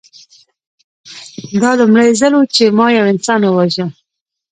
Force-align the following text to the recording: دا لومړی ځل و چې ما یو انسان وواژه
دا 1.61 1.71
لومړی 1.79 2.09
ځل 2.19 2.33
و 2.35 2.41
چې 2.55 2.63
ما 2.77 2.87
یو 2.97 3.05
انسان 3.13 3.41
وواژه 3.43 3.85